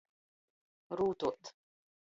[1.01, 1.55] Rūtuot.